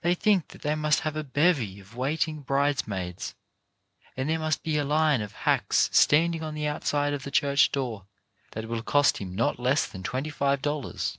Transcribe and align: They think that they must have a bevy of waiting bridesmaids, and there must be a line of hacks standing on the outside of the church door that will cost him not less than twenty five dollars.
They 0.00 0.14
think 0.14 0.48
that 0.48 0.62
they 0.62 0.74
must 0.74 1.00
have 1.00 1.14
a 1.14 1.22
bevy 1.22 1.80
of 1.80 1.94
waiting 1.94 2.40
bridesmaids, 2.40 3.34
and 4.16 4.26
there 4.30 4.38
must 4.38 4.62
be 4.62 4.78
a 4.78 4.86
line 4.86 5.20
of 5.20 5.32
hacks 5.44 5.90
standing 5.92 6.42
on 6.42 6.54
the 6.54 6.66
outside 6.66 7.12
of 7.12 7.24
the 7.24 7.30
church 7.30 7.70
door 7.70 8.06
that 8.52 8.68
will 8.70 8.82
cost 8.82 9.18
him 9.18 9.34
not 9.34 9.60
less 9.60 9.86
than 9.86 10.02
twenty 10.02 10.30
five 10.30 10.62
dollars. 10.62 11.18